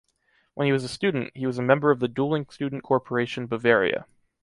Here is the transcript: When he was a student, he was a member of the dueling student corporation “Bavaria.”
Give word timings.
When 0.55 0.65
he 0.65 0.71
was 0.73 0.83
a 0.83 0.87
student, 0.87 1.31
he 1.35 1.45
was 1.45 1.59
a 1.59 1.61
member 1.61 1.91
of 1.91 1.99
the 1.99 2.07
dueling 2.07 2.47
student 2.49 2.81
corporation 2.81 3.45
“Bavaria.” 3.45 4.07